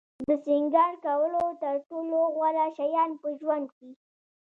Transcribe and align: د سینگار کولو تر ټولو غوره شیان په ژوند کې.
د 0.27 0.29
سینگار 0.45 0.93
کولو 1.05 1.43
تر 1.61 1.75
ټولو 1.89 2.17
غوره 2.35 2.67
شیان 2.77 3.09
په 3.21 3.27
ژوند 3.39 3.67
کې. 3.77 3.91